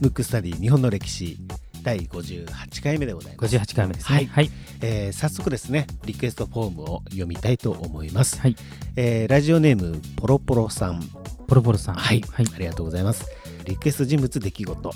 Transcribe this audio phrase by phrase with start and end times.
[0.00, 1.36] ムックスタディ日本の歴史
[1.82, 3.56] 第58回目でございます。
[3.56, 4.16] 58回目ですね。
[4.16, 4.50] はいはい。
[4.80, 8.38] えー早速ですね、リクエストフォームを読みたいと思います。
[8.40, 8.56] はい。
[8.96, 11.02] えーラジオネームポロポロさん。
[11.48, 11.94] ポロポロさん。
[11.96, 12.46] はい、はい。
[12.54, 13.26] ありがとうございます。
[13.64, 14.92] リクエスト人物出来事。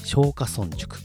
[0.00, 0.96] 松下村塾。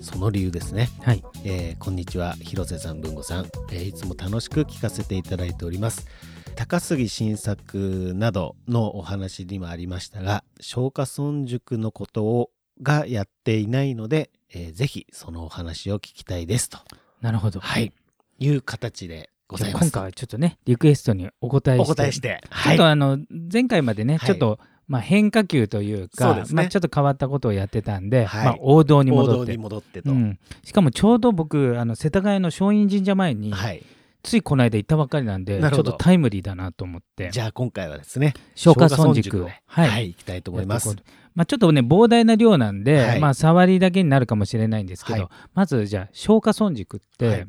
[0.00, 0.88] その理由ですね。
[1.02, 1.22] はい。
[1.44, 6.06] えーこんにちは広瀬さん文吾さん、えーいつも楽しく聞かせていただいております
[6.54, 12.50] 高杉晋作などのお話にもありましたが松下村塾のことを
[12.82, 16.78] がやっていないので、えーぜひそのお話を聞きたいですと。
[17.20, 17.60] なるほど。
[17.60, 17.92] はい。
[18.38, 19.84] いう形でございます。
[19.84, 21.92] 今回はちょっとね、リクエストにお答えして。
[21.92, 24.26] お答えしてちょはいっとあの、前回までね、はい。
[24.26, 26.44] ちょっと、まあ、変化球というかね。
[26.52, 28.44] まあ、ちょっと変わったことをやってたんで、はい。
[28.46, 29.52] まあ、王道に王戻って。
[29.52, 33.82] 道に戻ってと、うん、しかもちょうど僕あの世田谷の松陰神社前に、はい
[34.22, 37.30] ついこの間行ったばっかりなんでちょっとタイムリーだなと思って。
[37.30, 39.46] じゃあ今回はですね松下村塾を。
[39.46, 39.88] ではい。
[39.88, 40.96] はい、行きたいと思います。
[41.34, 43.20] まあ、ちょっとね膨大な量なんで、はい。
[43.20, 45.28] まあ、触りだけになるかもしれないんですけど、はい。
[45.54, 47.46] まずじゃあ松下村塾って、はい。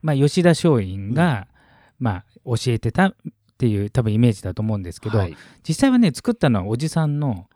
[0.00, 1.46] まあ、吉田松陰が、
[1.98, 3.14] まあ、教えてたっ
[3.58, 5.36] ていう多分イメージだと思うんですけど、はい。
[5.66, 7.46] 実際はね作ったのはおじさんの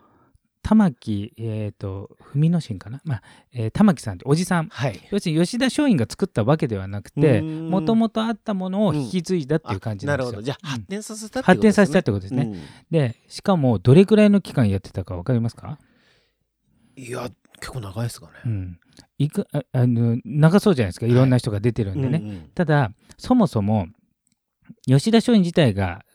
[0.66, 3.22] 玉木、えー、と文之進かな、まあ
[3.52, 4.68] えー玉木さんっておじさん。
[4.68, 5.00] はい。
[5.12, 10.28] 要するに吉田松陰が作ったわけではなくてもともとあったものを引き継いだっていう感じなんですよ。
[10.30, 10.42] あなるほど。
[10.42, 10.70] じゃあうん。
[10.70, 12.44] 発展させたってこと発展させたっでてことですね。
[12.44, 15.86] すね、でしかもどれくらいの期間やってたか分かりますか、うん
[16.98, 17.28] いや
[17.60, 18.32] 結構長いですかね。
[18.46, 18.78] うん、
[19.18, 21.04] いくああの長そうじゃないですか。
[21.04, 22.20] いろんな人が出てるんでね。
[22.22, 22.50] うんうん。
[22.54, 23.86] ただそもそも
[24.86, 26.05] 吉田松陰自体が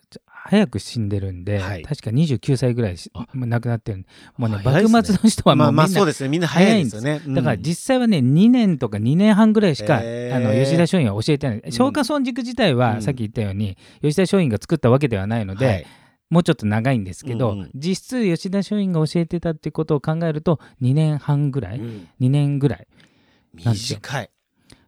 [0.43, 1.83] 早く死んでるんで、はい。
[1.83, 2.95] 確か29歳ぐらい
[3.33, 4.05] 亡くなってる
[4.37, 4.63] もうねね。
[4.63, 6.29] 幕末の人はもまあうみんな、まあそうですね。
[6.29, 7.21] みんな早いですよね。
[7.27, 7.61] だからうん。
[7.61, 11.57] 実際はね2年とか2年半ぐらいしか、あの吉田松陰は教えてない。
[11.57, 11.61] ん。
[11.65, 13.01] 松下村塾自体は、うん。
[13.01, 15.85] さっき言ったように吉田松陰が作ったわけではないので、はい。
[16.29, 17.71] もうちょっと長いんですけど、うんうん。
[17.75, 22.07] 実質吉田松陰が教えてたってことを考えると2年半ぐらい、うん。
[22.19, 22.87] 2年ぐらい
[23.53, 24.29] 短い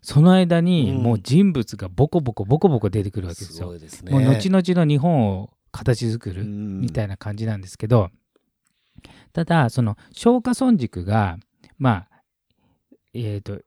[0.04, 1.02] その間にうん。
[1.02, 3.70] もう人物がボコボコボコボコ出てくるわけですすよ。
[3.70, 4.12] ごいですね。
[4.12, 8.10] もう後々の日本を形作るみたいなな感じなんですけど、
[9.32, 11.38] ただその松下村塾が
[11.80, 12.22] まあ
[13.14, 13.62] えっ、と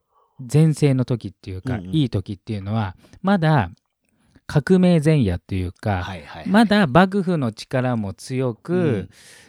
[0.44, 1.94] 全盛の時っていうか、うんうん。
[1.94, 3.70] いい時っていうのはまだ
[4.46, 9.08] 革命前夜というか、はいはいまだ幕府の力も強く、うん。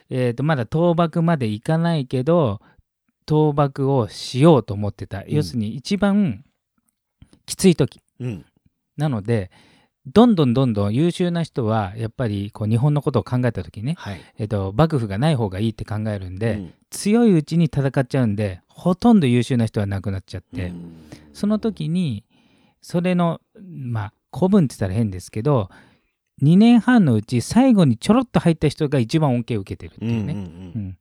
[0.09, 2.61] えー、とまだ倒幕までいかないけど
[3.27, 6.45] 倒幕をしようと思ってた、要するに一番
[7.47, 7.99] きつい時。
[8.19, 8.45] うん。
[8.97, 9.49] なので
[10.05, 14.21] どんどんどんどん優秀な人はやっぱりこう日本のことを考えた時ね、はい。
[14.37, 16.73] えー、と幕府がない方がいいって考えるんで、うん。
[16.91, 20.93] 強いうちに戦っちゃうんでほとんど優秀な人は亡くなっちゃって、うん。
[21.33, 22.23] その時に
[22.81, 25.69] それのまあ古文って言ったら変ですけど
[26.43, 30.45] 2年半のうち最後にちょろっと入った人が一番恩恵を受けてるっていうね、うんうん。
[30.45, 30.97] うん。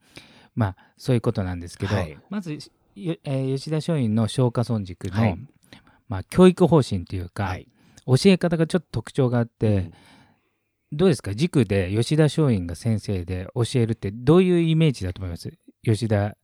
[0.54, 2.18] まあそういうことなんですけど、はい。
[2.30, 2.54] まず、
[2.94, 5.38] よえー吉田松陰の松下村塾の、はい
[6.08, 7.68] まあ、教育方針というか、はい。
[8.06, 9.92] 教え方がちょっと特徴があって、うん。
[10.92, 11.34] どうですか？
[11.34, 15.52] 塾で吉田松陰が先生で教えるってどういうイメージだと思います？
[15.82, 16.36] 吉田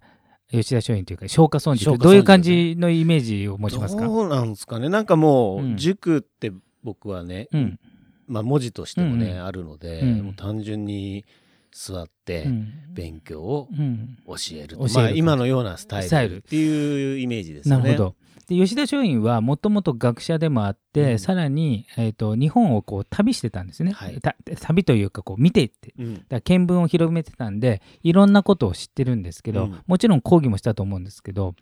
[0.50, 4.02] 吉田松陰というか松下村塾どういう感じのイメージを持ちますか？
[4.02, 4.88] どうなんですかね？
[4.88, 5.74] なんかもうん。
[5.74, 6.52] う塾って
[6.82, 7.78] 僕はねうん。
[8.26, 10.18] まあ文字としてもねあるのでうん。
[10.22, 11.24] もう単純に
[11.72, 12.72] 座ってうん。
[12.92, 14.18] 勉強をうん。
[14.26, 14.76] 教える
[15.14, 16.36] 今のようなスタイル。
[16.36, 17.82] っていうイメージですよね。
[17.82, 18.14] なるほど。
[18.48, 21.18] で吉田松陰はもともと学者でもあって、うん。
[21.18, 24.20] さらに、えー、と日本をこう旅してたんですね、はい。
[24.20, 25.94] た旅というかこう見ていって。
[25.98, 26.24] うん。
[26.28, 29.82] だ見聞を広めてたんでいろんなことを知ってるんですけど、うん。
[29.86, 31.54] もちろん講義もしたと思うんですけど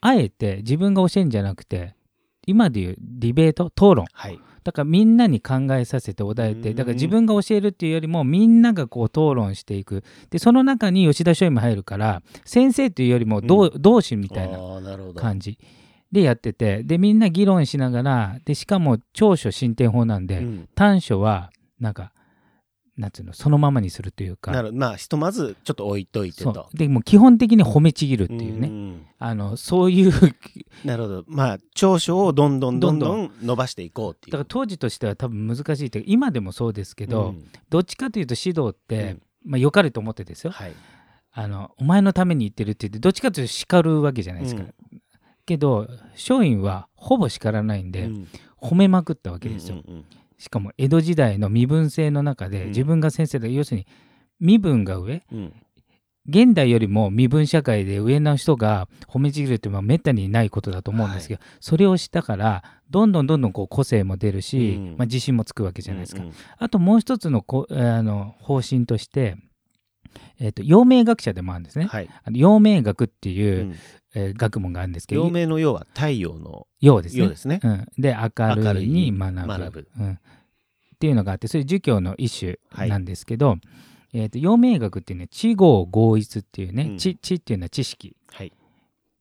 [0.00, 1.94] あえて自分が教えるんじゃなくて
[2.46, 4.06] 今でいうディベート討論。
[4.12, 6.74] はいだからみんなに考えさせてお題ってうん。
[6.74, 10.02] だから自分が教えるっていうよりもみんながこう討論していく。
[10.30, 14.58] でその中に吉田松陰も入るから先生っていうよりも同,、同志みたいな
[15.14, 15.56] 感じ
[16.10, 20.68] でやっててでみんな議論しながらでしかも長所進展法なんで、うん。
[20.74, 22.10] 短所はなんか
[22.96, 24.52] なんていうのそのままにするというか。
[24.52, 26.76] なるまあひとまずちょっと置いといてそとう。
[26.76, 30.26] でもう基本的に褒めちぎるっていうね、んあのそういうだ か
[30.84, 31.24] なるほど。
[31.26, 34.36] まあ長所をどんどんどんどどん伸ばしていこうっていう。
[34.36, 37.44] ら当時としては多分難しいっていうか今でもそうですけど、うん。
[37.68, 39.50] どっちかというと指導って、うん。
[39.50, 40.50] まあ、良かれと思ってですよ。
[40.50, 40.72] はい。
[41.32, 44.74] あのお前のために言ってるって言ってどっちかというと叱るわけじゃないですか、うん。
[45.44, 48.28] けど松陰はほぼ叱らないんで、うん。
[48.56, 50.04] 褒めまくったわけですよ、うんうんうん
[50.38, 52.68] しかも江戸時代の身分制の中で、うん。
[52.68, 53.86] 自分が先生で要するに
[54.40, 55.22] 身分が上。
[55.32, 55.52] うん。
[56.28, 64.96] 現代よりも身分社会で上の人が褒めちぎるってまあめったにないことだと思うんですけど、それをしたからどんどんどんどんこう個性も出るし、うん。
[64.98, 66.22] まあ、自信もつくわけじゃないですか。
[66.22, 66.34] うんうん。
[66.58, 69.36] あともう一つのこあの方針として、
[70.40, 71.86] えー、と陽明学者でもあるんですね。
[71.86, 72.08] はい。
[72.32, 73.74] 陽明学っていう、うん
[74.18, 77.22] えー学問があるんですけど陽明の陽は太陽の陽ですね。
[77.22, 77.60] 陽ですね。
[77.62, 79.88] うん、で明るいにに学ぶ。
[80.00, 80.18] うん、っ
[80.98, 83.58] ていうのがあってそれ儒教の一種なんですけど、
[84.14, 86.98] えー、と陽明学っていうね知合合一っていうね、うん。
[86.98, 88.16] 知知っていうのは知識。
[88.32, 88.52] はい。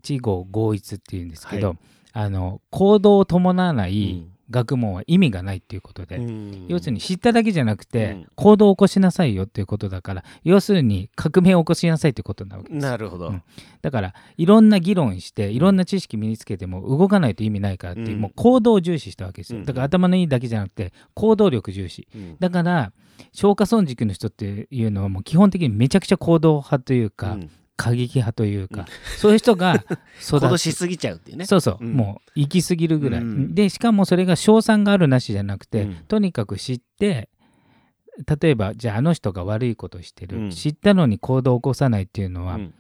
[0.02, 1.78] 知合合一っていうんですけど、はい。
[2.14, 6.66] あの行動を伴わないうん学問は意味がないっていうことで、うん。
[6.68, 8.28] 要するに知っただけじゃなくて、うん。
[8.36, 12.84] 行動を起こしなさいよっていうことだから要するに革命を起こしなさいってことなわけです。
[12.84, 13.30] なるほど。
[13.30, 13.44] うん。
[13.82, 18.22] だからいろんな議論していろんな知識身につけても動かないと意味ないからっていう、うん。
[18.22, 19.60] もう行動を重視したわけですよ。
[19.60, 19.66] うん。
[19.66, 22.08] だから頭のいいだけじゃなくて行動力重視。
[22.16, 22.38] うん。
[22.40, 22.92] だから
[23.32, 28.86] 消化損軸の人っていうのはもう基本的にめちゃくちゃ行動派というか、うん過激派というか、うん。
[29.18, 29.84] そういう人が
[30.22, 31.46] 育行しすぎちゃうっていうね。
[31.46, 31.94] そうそう、うん。
[31.94, 33.56] もう行き過ぎるぐらい、うん。
[33.56, 35.96] でしかもそれが賞賛があるなしじゃなくて、うん。
[36.08, 37.30] とにかく知って
[38.40, 40.50] 例えばじゃああの人が悪いことしてる、うん。
[40.52, 42.74] 知ったのに行動を起こさないっていうのは、うん。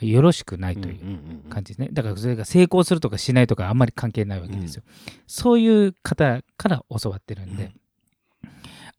[0.00, 1.88] よろしくないという感じですね。
[1.92, 4.82] だからそれが成功するとかしないとかあんまり関係ないわけですよ、
[5.26, 7.81] そういう方から教わってるんで、うん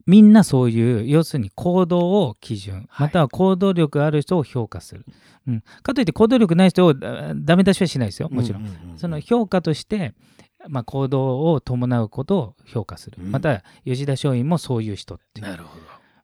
[0.06, 3.08] みんなそういう要するに行動を基準はい。
[3.08, 5.06] または行動力ある人を評価する、
[5.48, 8.30] うん、かといって行動力ない人をあダメ出しはしないですよ。
[8.30, 10.14] もちろん、うううその評価として、
[10.68, 13.32] まあ、行動を伴うことを評価する、うん。
[13.32, 15.84] また吉田松陰もそういう人っていう、なるほど。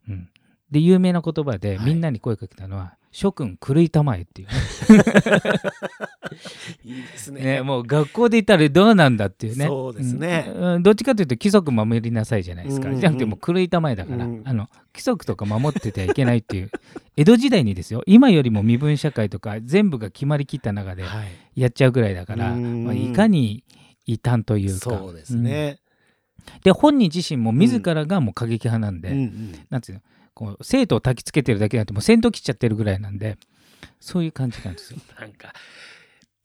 [0.09, 0.29] うん、
[0.71, 1.85] で有名な言葉ではい。
[1.85, 4.47] みんなに声かけたのは「諸君狂いたまえ」っていう。
[4.47, 4.53] ね
[6.83, 7.61] いいですね、ね。
[7.61, 9.65] もう学校で言ったらどうなんだっていうね。
[9.65, 10.51] そうですね。
[10.53, 10.63] うん。
[10.75, 10.83] うん。
[10.83, 14.41] どっちかというと規則守りなさいじゃないですか、うんうんじゃなくてもう狂いたまえだから、うん。
[14.45, 16.71] あの規則とか守っててはいけないっていう。
[17.17, 18.03] 江戸時代にですよ。
[18.05, 21.61] 今よりも身分社会とか全部が決まりきった中ではい。
[21.61, 22.85] やっちゃうぐらいだから、うん。
[22.85, 23.63] まあ、いかに
[24.05, 24.89] 異端というか。
[24.91, 25.79] そうですね。
[26.47, 26.59] うん。
[26.63, 29.53] で本人自身も自らがもう過激派なんで、うんうん。
[29.69, 30.03] なんていうの？
[30.39, 33.37] こう生徒を焚きつけてるだけなんてもう戦闘機っちゃってるぐらいなんで
[33.99, 34.99] そういう感じなんですよ。
[35.19, 35.51] なんか、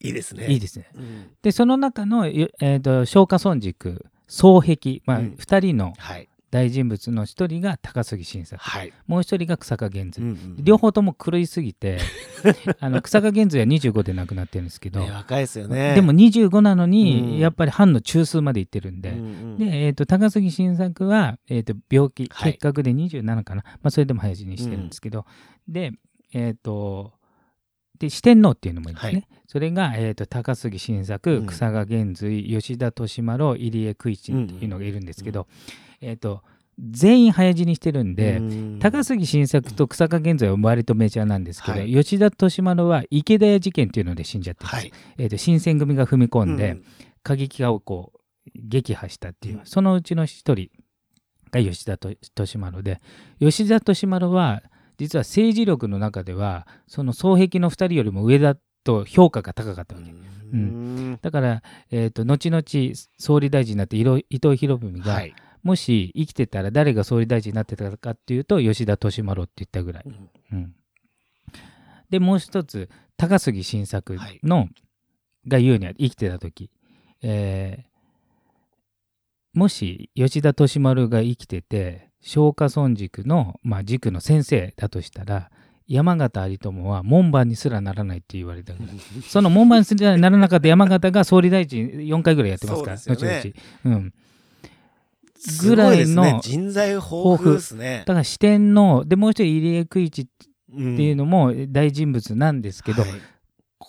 [0.01, 0.49] いいですね。
[0.49, 0.89] いいですね。
[0.97, 6.29] うんでその中の、よえー、と松下村塾双璧、まあうん2人のはい。
[6.55, 8.63] 大人物の1人が高杉晋作。
[8.63, 8.93] はい。
[9.09, 11.99] もう1人が草加源瑞、うんうん両方とも狂いすぎて
[12.79, 15.97] あの草加源瑞は25で亡くなってるんですけど、ね若いですよね。
[15.97, 16.91] でも25なのうん。
[16.93, 19.11] にやっぱり藩の中枢まで行ってるんで。
[19.11, 19.21] うんう
[19.57, 19.59] ん。
[19.59, 22.53] で、えー、と高杉晋作は、えー、と病気はい。
[22.53, 25.27] 結核で27かな、まあ、それでも早死にしてるんですけど、
[25.67, 25.91] で
[26.33, 27.15] えっ、と
[27.99, 29.27] で四天王っていうのもいいんですね、はい。
[29.47, 31.47] それが、えー、と高杉晋う作ん。
[31.47, 35.47] 草賀源瑞吉田利丸入江久一っていうのがいるんですけど、
[36.01, 36.43] えっ、と
[36.79, 38.79] 全員早死にしてるんで、うん。
[38.81, 41.93] 高杉晋作と草賀源瑞は割とメジャーなんですけど、はい。
[41.93, 44.93] 吉田利丸は池田屋事件っていうので死んじゃってるんです、はい。
[45.19, 46.85] えー、と新選組が踏み込んで、うん。
[47.23, 48.19] 過激派をこう
[48.57, 49.67] 撃破したっていう、うん。
[49.67, 50.69] そのうちの一人
[51.53, 52.17] が吉田と利
[52.59, 53.01] 丸で
[53.39, 54.63] 吉田利丸は
[54.97, 61.19] 実は政治力の中ではその双璧の2人よりも上だと評価が高かったわけ、うん。
[61.21, 62.63] だから、えー、と後々
[63.19, 65.35] 総理大臣になって伊藤伊藤博文が、はい。
[65.63, 70.31] もし生きてたら誰が総理大臣になってたかっていうと吉田利丸って言ったぐらい、うん。
[70.53, 70.75] うん。
[72.11, 74.69] でもう一つ高杉晋作の、
[75.49, 76.71] が言うには生きてた時、
[77.23, 77.95] えー
[79.55, 85.51] もし吉田利丸が生きてて松下村塾の、まあ、塾の先生だとしたら
[85.87, 88.93] 山形有朋は門番にすらならないって言われたぐら。
[88.93, 88.97] い
[89.29, 93.43] その門番にすらならなかった山形が総理大臣4回ぐらいやってますから、後々、
[93.85, 94.13] うん、
[95.61, 97.07] ぐらいの人材豊
[97.37, 98.05] 富ですね。
[98.07, 98.15] だ。
[98.15, 100.27] から四天王でもう一人入江久一っ
[100.75, 103.11] っていうのも大人物なんですけど、はい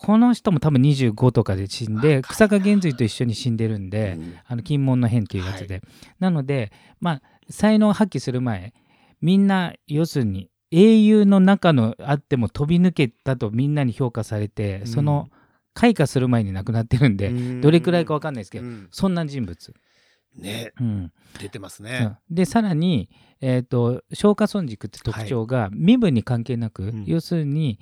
[0.01, 4.35] この人も多分25とかで死んで草加源瑞と一緒に死んでるんで、うん。
[4.45, 5.81] あの金門の変っていうやつで、
[6.19, 8.73] なのでまあ才能を発揮する前
[9.21, 14.87] みんな要するに英雄の中のあっても飛び抜けたとみんなに評価されて、うん。
[14.87, 15.29] その
[15.73, 17.61] 開花する前に亡くなってるんで、うん。
[17.61, 18.87] どれくらいか分かんないですけど、うん。
[18.91, 19.73] そんな人物。
[20.35, 20.73] ね。
[20.79, 21.11] うん。
[21.39, 21.99] 出てますうね。
[21.99, 22.17] ん。
[22.29, 23.09] でさらに、
[23.41, 27.05] えー、と松下村塾って特徴が身分に関係なく、うん。
[27.05, 27.79] 要するに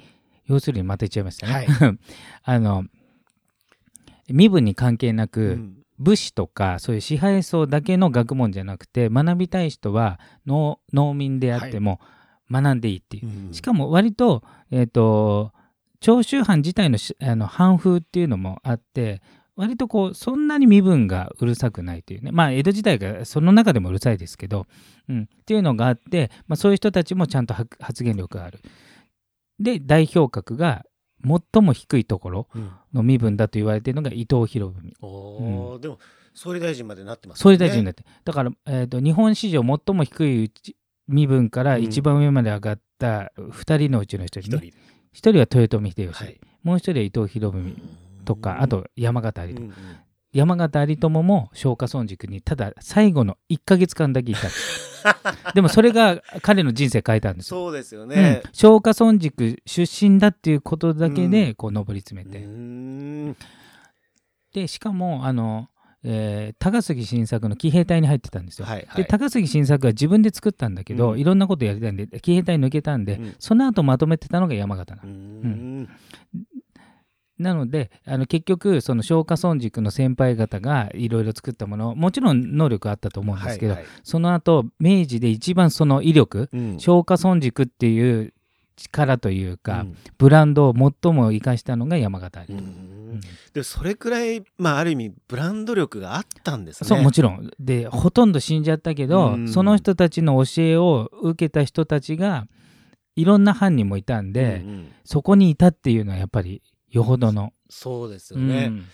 [0.48, 1.68] 要するにまた言っちゃいましたね、はい。
[2.44, 2.86] あの
[4.30, 5.78] 身分に関係なく、うん。
[6.00, 12.00] 武士とかそういう支配層だけの学問じゃなくて学びたい人は農農民であっても
[12.52, 13.54] 学んでいいっていう、うん。
[13.54, 15.54] しかも割と,、えー、と
[16.00, 19.22] 長州藩自体のしあの藩風っていうのもあって
[19.56, 22.32] 割とこうそんなに身分がうるさくないというね。
[22.32, 24.66] まあ江戸時代がその中でもうるさいですけど、
[25.08, 28.60] うん、っていうのがあって、まあ、そういう人たちもちゃんと発発言力がある。
[29.60, 30.86] で代表格が
[31.26, 32.72] 最も低いところうん。
[32.94, 34.94] の身分だと言われているのが伊藤博文。
[35.02, 36.00] おーでも
[36.34, 40.52] 総理大臣までなってます総理大臣になっってだから、えー、と日本史上最も低い
[41.08, 44.68] 身分から一番上まで上がった2人のうちの1人一ね、人。
[45.12, 46.40] 一人は豊臣秀吉、はい。
[46.64, 47.82] もう一人は伊藤博文
[48.26, 49.76] とか、あと山形有朋、うんうん
[50.34, 54.48] 山形有朋も松下村塾にただ最後の1ヶ月間だけいた。
[55.54, 57.54] でもそれが彼の人生変えたんです。
[57.54, 57.60] よ。
[57.60, 58.10] そうですようん。
[58.10, 63.36] ね、松下村塾出身だっていうことだけうでこう上り詰めうて、ーん。
[64.54, 65.68] でしかもあの、
[66.04, 68.66] えー高杉晋作の騎兵隊に入ってたんですよ。
[68.66, 69.04] はいはい。
[69.04, 71.20] で高杉晋作は自分で作ったんだけど、うん。
[71.20, 73.36] いろんなことやりたいんで騎兵隊抜けたんで、うん。
[73.40, 75.90] その後まとめてたのが山形なうん
[77.44, 83.90] なのであの結局その松下村塾の先輩方がいろいろ作ったものもちろん能力あったと思うんですけど、はいはい。
[84.04, 86.74] その後明治で一番その威力うん。
[86.76, 88.34] 松下村塾っていう
[88.76, 89.98] 力というか、うん。
[90.18, 93.22] ブランドを最も生かしたのが山形有う朋、ん。
[93.54, 96.88] でそれくらい、まあ、ある意味ブランド力があったんですね。
[96.88, 97.52] そうもちろん。
[97.60, 99.48] でほとんど死んじゃったけど、うん。
[99.48, 102.48] その人たちの教えを受けた人たちが
[103.16, 104.92] いろんな藩にもいたんで、うんうん。
[105.04, 106.62] そこにいたっていうのはやっぱり
[106.94, 107.54] よほどの。
[107.70, 108.86] そうですよね、うん。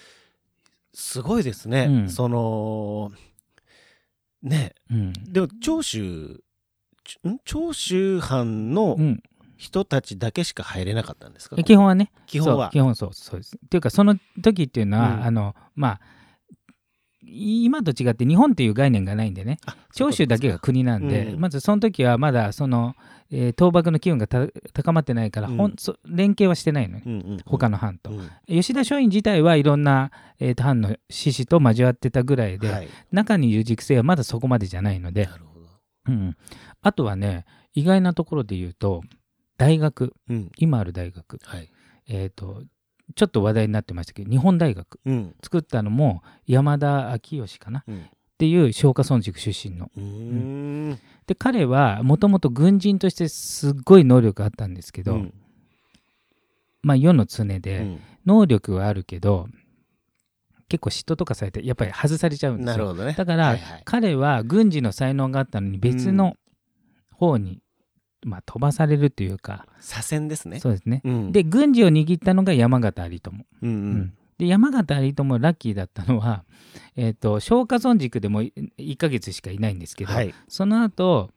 [0.94, 2.10] すごいですね、うん。
[2.10, 3.12] その
[4.42, 4.74] ね。
[4.90, 5.14] うん。
[5.14, 6.42] でも長州
[7.44, 9.24] 長州藩のうん。
[9.60, 12.14] 人たちだけしか入れなかったんですか、基本はね。
[12.28, 12.70] 基本は。
[12.70, 13.58] 基本そうそうです。
[13.58, 15.24] っていうかその時っていうのは、うん。
[15.26, 16.02] あのまあ
[17.32, 19.58] 今と違って日本っていう概念がないんでね。
[19.66, 21.40] あ長州だけが国なんで、うん。
[21.40, 22.96] まずその時はまだその、
[23.32, 25.76] えー倒幕の機運がた高まってないから、うん。
[25.78, 27.40] そ連携はしてないのね、うんうんうん。
[27.46, 28.30] 他の藩と、うん。
[28.48, 35.26] 吉田松陰自体はいろんな、えーと藩の志士と交わってたぐらいで、はい、中にいる軸性はまだそこまでじゃないので。
[35.26, 35.66] な、るほど、
[36.08, 36.38] うん、
[36.82, 39.04] あとはね意外なところで言うと
[39.58, 40.14] 大学。
[40.30, 40.52] うん。
[40.58, 41.70] 今ある大学、はい。
[42.08, 42.64] えー、と
[43.16, 45.00] ちょっと話題になってましたけど日本大学。
[45.06, 45.36] うん。
[45.44, 47.80] 作ったのも山田昭義かな。
[47.80, 48.06] っうん。
[48.38, 49.92] ていう松下村塾出身の。
[49.98, 51.00] うーん。
[51.28, 55.34] で彼はもともと軍人としてすっごい能力があったんですけど、うん。
[56.82, 58.00] まあ世の常うでん。
[58.26, 59.48] 能力はあるけど
[60.70, 62.72] 結構嫉妬とかされてやっぱり外されちゃうんですよ。
[62.74, 63.14] なるほどね。
[63.18, 63.82] だから、はいはい。
[63.86, 66.36] 彼は軍事の才能があったのに別の
[67.12, 67.60] 方に、
[68.24, 69.66] まあ、飛ばされるというか。
[69.80, 70.60] 左遷ですね。
[70.60, 71.02] そうですね。
[71.04, 71.32] うん。
[71.32, 73.46] で軍事を握ったのが山形有朋。
[73.62, 73.92] うんううん。
[74.02, 76.46] んで山形有朋ラッキーだったのは、
[76.96, 80.34] えー、と松下村塾でも1ヶ月しかいないんですけど、はい。
[80.48, 81.30] その後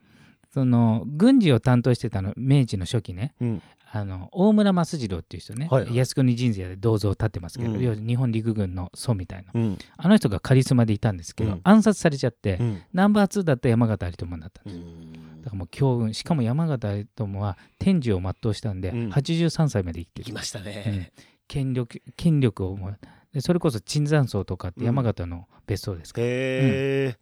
[0.52, 3.34] その軍事を担当してたの明治の初期ね。
[3.40, 3.62] うん。
[3.94, 5.94] あの大村益次郎っていう人ね、はいはい。
[5.94, 7.82] 靖国神社で銅像を建ってますけど、うん。
[7.82, 9.50] 要は日本陸軍の祖みたいな。
[9.52, 9.78] うん。
[9.96, 11.60] あの人がカリスマでいたんですけど、うん。
[11.64, 12.82] 暗殺されちゃって、うん。
[12.94, 19.08] ナンバー2だった山形有朋になったんです、うんだからもう強運しかも山形有朋は天寿を全うしたんで、うん。
[19.10, 21.12] 83歳まで生きてきましたね。
[21.48, 22.98] 権力権力をもう
[23.32, 27.18] でそれこそ椿山荘とかって山形の別荘ですから、へえ。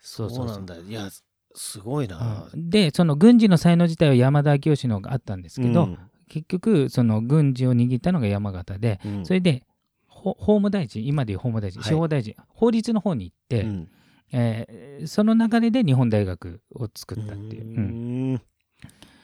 [0.00, 0.56] そそうそう。
[0.56, 0.76] なんだ。
[0.76, 1.08] いや
[1.54, 2.48] すごいな。
[2.52, 2.70] うん。
[2.70, 5.98] でその軍事の才能自体は山田明義の方があったんですけど、うん。
[6.28, 9.26] 結局その軍事を握ったのが山形で、うん。
[9.26, 9.64] それで
[10.06, 11.88] ほ法務大臣今でいう法務大臣はい。
[11.88, 13.88] 司法大臣、法律の方に行って、うん
[14.32, 17.64] えーその流れで日本大学を作ったっていう。
[17.64, 17.76] うん。
[17.76, 18.42] うん。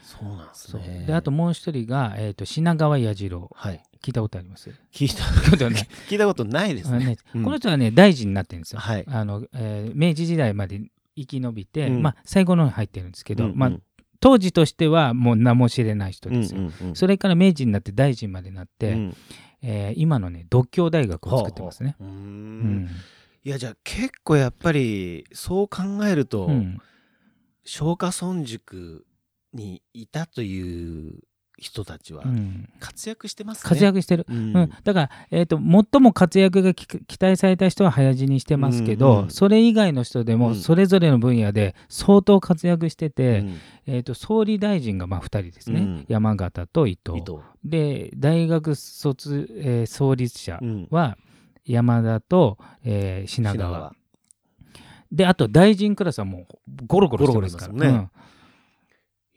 [0.02, 1.04] そうなんですね。
[1.06, 3.50] であともう一人が、えー、と品川彌次郎。
[3.54, 3.82] はい。
[4.02, 4.70] 聞いたことあります？
[4.92, 5.50] 聞いた。
[5.50, 7.04] ことない 聞いたことないですね。
[7.06, 7.42] ねうん。
[7.44, 8.80] この人はね大臣になってるんですよ。
[8.80, 9.04] はい。
[9.08, 10.80] あのえー明治時代まで
[11.16, 12.02] 生き延びて、うん。
[12.02, 13.58] まあ、最後の方に入ってるんですけど、うんうん。
[13.58, 13.72] まあ、
[14.20, 16.60] 当時としてはもう名も知れない人うんですよ。
[16.60, 19.16] うんうんそれから明治になって大臣までなって、うん。
[19.62, 21.96] えー今のね独協大学を作ってますね。
[22.00, 22.10] うーう。
[22.10, 22.84] ん。
[22.84, 22.88] ん
[23.44, 26.78] いやじゃあ結構やっぱりそう考えると、うん。
[27.64, 29.04] 松下村塾
[29.52, 31.20] にいたという
[31.58, 32.68] 人たちはうん。
[32.78, 33.68] 活躍してますね。
[33.68, 34.56] 活躍してる、うん。
[34.56, 34.70] うん。
[34.84, 39.30] だから、えー、と最も活躍がき期待された人は早死にしてますけど、うんうん。
[39.30, 40.38] それ以外の人でうん。
[40.38, 43.56] もそれぞれの分野で相当活躍してて、うん。
[43.86, 46.06] えー、と総理大臣がまあ2人ですね、うん。
[46.08, 47.20] 山形と伊藤。
[47.64, 50.88] で大学卒、えー創立者うん。
[50.90, 51.18] は
[51.64, 53.92] 山田と、えー品川。
[55.10, 56.46] であと大臣クラスはもう
[56.86, 57.72] ゴロゴロしてますから。
[57.72, 58.10] ゴロゴロいますもんね。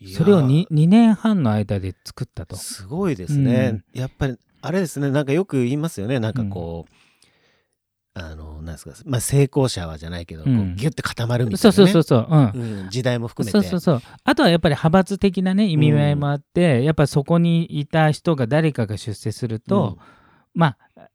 [0.01, 0.13] うん。
[0.13, 2.55] それを 2, 2年半の間で作ったと。
[2.55, 5.11] すごいですね、やっぱりあれですね。
[5.11, 6.19] なんかよく言いますよね。
[6.19, 6.93] なんかこう、
[8.13, 12.83] あのなんですかまあ成功者はじゃないけど、こううんギュッて固まるみたいな、ね、そうそうそうそう、うん。
[12.83, 13.57] うん、時代も含めて。
[13.57, 14.01] そうそうそう。
[14.23, 19.97] あとはやっぱり派閥的なね意味合いもあって、やっぱそこにいた人が誰かが出世すると、
[20.53, 21.09] まあまあ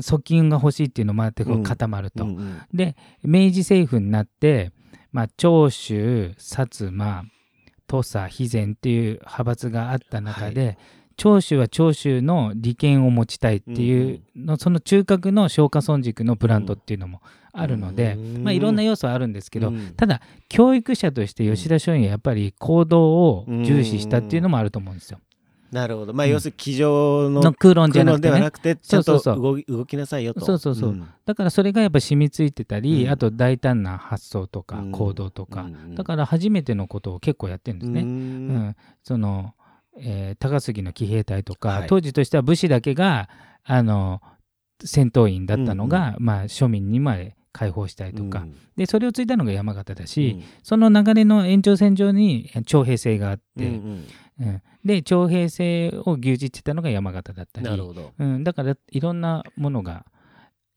[0.00, 2.60] 側近が欲しいっていうのもあって固まると、うんうん。
[2.72, 4.72] で明治政府になって、
[5.12, 7.24] まあ、長州薩摩
[7.86, 10.78] 土佐肥前っていう派閥があった中で、
[11.16, 25.18] 長州は長州の利権を持ちたいっていうの、その中核の松下村塾のブランドっていうのもあるので、まあ、いろんな要素はあるんですけど、ただ教育者として吉田松陰はやっぱり行動を重視したっていうのもあると思うんですよ。
[25.70, 30.44] なるほど、まあ、要するに机上の,、の空論じゃなくて、ね、なくてちゃんと動動きなさいよと。
[30.44, 38.00] そうそうそう、うん、だからそれがやっぱ染みついてたり、うん、あと大胆な発想とか行動とか、うん、だから初めてのことを結構やってるんですね。
[38.02, 38.76] うん。
[39.02, 39.54] その
[39.98, 43.30] えー、高杉の騎兵隊とか、はい、当時としては武士だけが
[43.64, 44.20] あの
[44.84, 48.46] 戦闘員だったのが、まあ、庶民にまで解放したりとか、
[48.76, 54.04] でそれをついたのが山形だし、その流れの延長線上に徴兵制があって、うん
[54.84, 57.66] で徴兵制を牛耳ってたのが山形だったり。
[57.66, 60.04] なるほど、うん、だからいろんなものが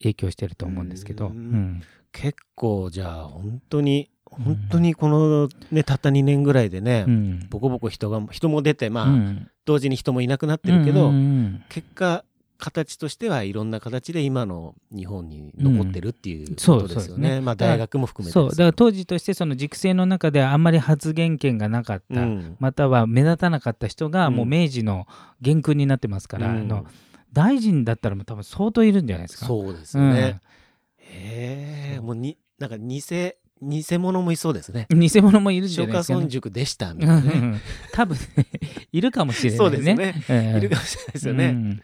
[0.01, 12.23] 影響してると思うんですけど、うん、結構じゃあ本当に本当にこの、ね、たった2年ぐらいでね、うん、ボコボコ人が人も出てまあ、うん、同時に人もいなくなってるけど、うんうんうん、結果
[12.59, 17.37] 形としてはいろんな形で今の日本に残ってるっていうことですよね。
[17.37, 25.07] うん、まあ大学も含めてそうだから当時としてその軸性の中であんまり発言権がなかった、うん、または目立たなかった人がもう明治の
[25.39, 26.85] 元勲になってますから、うん、あの
[27.31, 29.45] 大臣だったらもう多分相当いるんじゃないですか。
[29.45, 30.41] そうですよね。
[30.97, 33.01] へえもうになんか偽
[33.61, 34.87] 偽物もいそうですね。
[34.91, 36.17] 偽物もいるんじゃないですか、ね。
[36.17, 37.61] 村塾でしたみたいなね。
[37.93, 38.45] 多分、ね、
[38.91, 39.57] いるかもしれないね。
[39.57, 40.23] そうですね。
[40.29, 41.45] えー、いるかもしれないですよね。
[41.45, 41.81] うん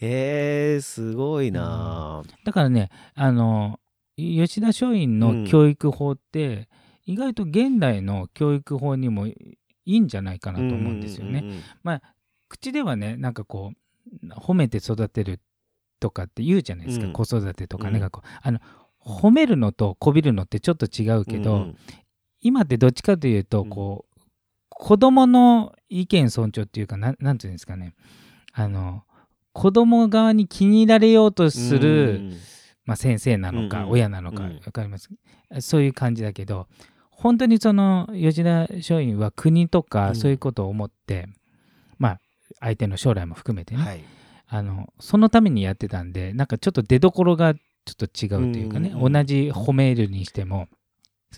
[0.00, 3.80] えー、すごいな、うん、だからねあの
[4.16, 6.68] 吉田松陰の教育法って、
[7.06, 9.36] うん、意外と現代の教育法にもい
[9.84, 11.44] いんじゃないかなと思うんですよね。
[11.82, 12.02] まあ
[12.48, 15.40] 口ではねなんかこう褒めて育てる
[16.00, 18.10] とかって言うじゃないですか、うん、子育てとかね、うん、
[18.42, 18.58] あの
[19.00, 21.76] 褒めるのとこびるのってちょっと違うけど、うん、
[22.40, 24.28] 今ってどっちかというとこう、うん、
[24.68, 27.94] 子供の意見尊重っていうかななんていうんですかね。
[28.52, 29.02] あの
[29.52, 32.20] 子供側に気に入られようとする、
[32.84, 35.08] まあ、先生なのか親なのか分かります、
[35.60, 36.66] そういう感じだけど
[37.10, 41.26] 本当にその吉田松陰は国とかそういうことを思って、
[41.98, 42.20] まあ
[42.60, 44.04] 相手の将来も含めてね、はい、
[44.48, 47.60] あのそのためにやってたんでなんかちょっと出どころがちょ
[47.92, 50.68] っと違うというかね、同じ褒めるにしても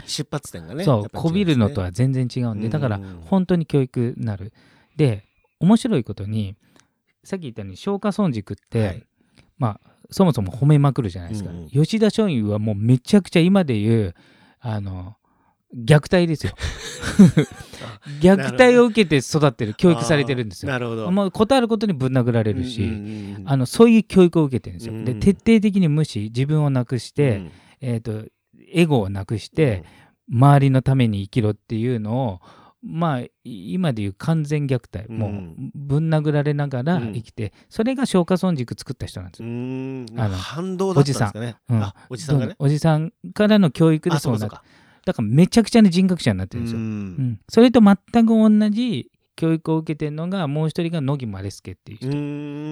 [0.06, 4.52] 出発点がねそうこびるのとは全然違うんで、だから本当に教育になる。
[4.96, 5.24] で
[5.60, 6.56] 面白いことに
[7.24, 9.06] さっき言ったように松下村塾って、はい、
[9.58, 14.14] まあそもそも褒めまくるじゃないですか、うんうん、吉田松陰はもうめちゃくちゃ今で言う
[14.60, 15.16] あの
[15.74, 16.52] 虐待ですよ。
[18.20, 20.72] 虐待を受けて育ってる教育されてるんですよ。
[20.72, 21.10] なるほど。
[21.10, 22.98] もう断ることにぶん殴られるし、うんうんう
[23.40, 24.94] ん、あのそういう教育を受けてるんですよ。
[24.94, 28.26] うんうん、で徹底的に無視自分をなくして、うん、えーと、
[28.72, 29.84] エゴをなくして、
[30.28, 32.40] うん、周りのために生きろっていうのを
[32.82, 39.48] まあ今でいう完全虐待、うん、もうぶん殴られながら生きて、うん、それが消化村塾作った人なんですよ。
[40.22, 41.56] あの反動だったんですかね。
[42.08, 42.54] おじさん。
[42.58, 44.64] おじさんからの教育でそうなった
[45.04, 46.80] だからめちゃくちゃな人格者になってるんですよ。
[46.80, 52.08] うん、それと全く同じ教育を受けてるのがもう一人が野木マレスケっていう人。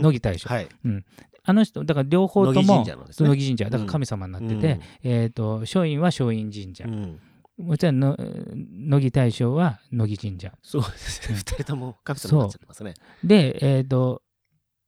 [0.03, 0.69] 野木大将、はい。
[0.85, 1.05] うん、
[1.45, 3.65] あの人だから両方とも野木神社、ね、神社。
[3.71, 4.61] だから神様になってて、うん、
[5.03, 7.21] えーと、松陰は松陰神社、うん
[7.59, 10.53] もちろんの乃木大将は乃木神社。
[10.63, 11.37] そうですね。
[11.37, 12.95] 二人とも神様になっちゃってますね。
[13.25, 14.23] で、えっ、ー、と、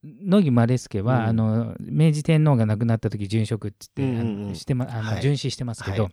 [0.03, 6.13] 乃木丸助は、うん、あの明治天皇が亡くなった時殉職って言って、うんうん、してまあの、はい、殉死してますけど、はい、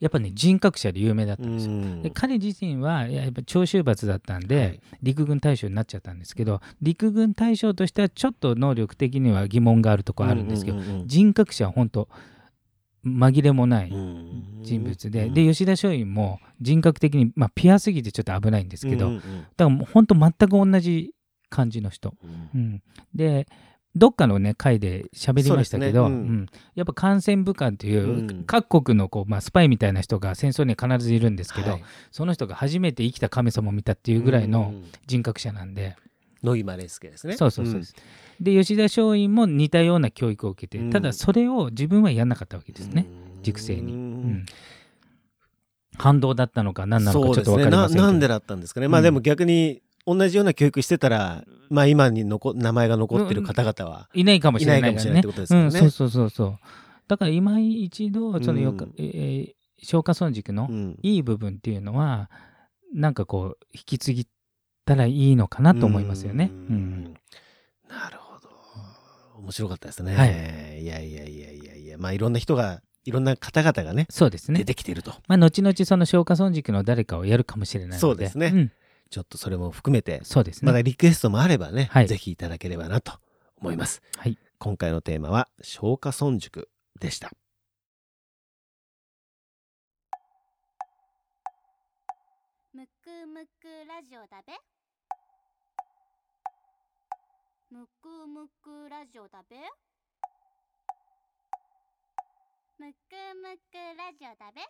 [0.00, 1.72] やっぱね人格者で有名だったんですよ。
[1.72, 12.08] うん、で彼自身はやっぱ長州閥だったんで、はい、陸軍大将になっちゃったんですけど陸軍大将としてはちょっと能力的には疑問があるところあるんですけど、うんうんうん、人格者は本当
[13.04, 13.92] 紛れもない
[14.62, 19.24] 人物で、で吉田松陰も人格的に、まあ、ピュアすぎてちょっと危ないんですけど、だか
[19.58, 21.14] らもう本当全く同じ
[21.50, 22.14] 感じの人、
[22.54, 22.82] うん、
[23.14, 23.46] で
[23.94, 26.16] どっかのね回で喋りましたけど、ね。
[26.16, 34.74] うん、やっぱ感染武漢っていう各国のこう、まあ、スパイみたいな人が戦争に必ずいるんですけど、はい、その人が初めて生きた神様を見たっていうぐらいの
[35.06, 35.96] 人格者なんで。
[36.44, 37.36] 野木マレスケですね。
[37.36, 37.94] そうそうそうです。
[38.38, 43.06] うん、で吉田松陰も似たような教育を受けて、ただそれを自分はやらなかったわけですね、
[43.42, 43.92] 塾生に。
[43.92, 44.46] うん。
[45.96, 56.58] 反動だったのか何なのかちょっと分かりませんけど、ね、なんでだったんですかね、まあでも逆に同じような教育してたら、まあ今に残名前が残ってる方々は、いないかもしれない、ね、いないかもしれないってことですね、うん、そうそうそうそう。
[57.06, 60.68] だから今一度そのよく、うん、えー、消化村塾の
[61.02, 62.28] いい部分っていうのは、
[62.92, 64.28] うん、なんかこう引き継ぎ
[64.84, 66.50] たらいいのかなと思いますよね。
[66.52, 67.14] うん、
[67.88, 68.48] なるほど。
[69.38, 70.14] 面白かったですね。
[70.14, 74.64] はい、いやいやいやいやいや、まあいろんな人がいろんな方々がねそうですね出。
[74.64, 78.00] てきていると、まあ、後々その消化村塾の誰かをやるかもしれないので。
[78.00, 78.72] そうですねん
[79.10, 80.66] ちょっとそれも含めてそうですね。
[80.66, 83.12] まだリクエストもあればね、はいぜひいただければなと
[83.58, 84.38] 思いますはい。
[84.58, 86.68] 今回のテーマは消化村塾
[86.98, 87.30] でした
[92.72, 94.73] むくむくラジオだべ
[97.74, 99.56] むくむくラジオだべ？
[102.78, 102.98] むく
[103.42, 104.60] むくラジオだべ？